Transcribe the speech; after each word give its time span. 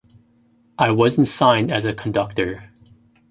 I 0.79 0.89
wasn't 0.89 1.27
signed 1.27 1.71
as 1.71 1.85
a 1.85 1.93
conductor. 1.93 2.71